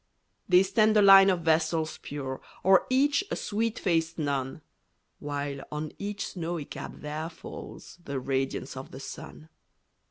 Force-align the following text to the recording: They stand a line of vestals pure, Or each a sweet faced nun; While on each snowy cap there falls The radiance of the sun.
They 0.49 0.63
stand 0.63 0.97
a 0.97 1.01
line 1.03 1.29
of 1.29 1.41
vestals 1.41 1.99
pure, 1.99 2.41
Or 2.63 2.87
each 2.89 3.23
a 3.29 3.35
sweet 3.35 3.77
faced 3.77 4.17
nun; 4.17 4.63
While 5.19 5.61
on 5.71 5.91
each 5.99 6.25
snowy 6.29 6.65
cap 6.65 6.93
there 7.01 7.29
falls 7.29 7.99
The 8.03 8.19
radiance 8.19 8.75
of 8.75 8.89
the 8.89 8.99
sun. 8.99 9.49